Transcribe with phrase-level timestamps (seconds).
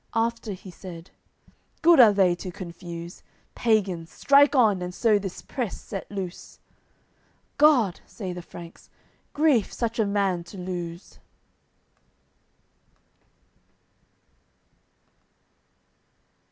[0.15, 1.11] After he said:
[1.83, 3.21] "Good are they to confuse.
[3.53, 6.57] Pagans, strike on, and so this press set loose!"
[7.59, 8.89] "God!" say the Franks,
[9.33, 11.19] "Grief, such a man to lose!"